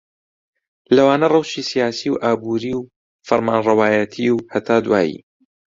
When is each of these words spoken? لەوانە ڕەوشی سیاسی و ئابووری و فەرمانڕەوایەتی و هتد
لەوانە 0.95 1.27
ڕەوشی 1.33 1.67
سیاسی 1.71 2.07
و 2.11 2.21
ئابووری 2.23 2.73
و 2.77 2.87
فەرمانڕەوایەتی 3.27 4.27
و 4.33 4.37
هتد 4.53 4.83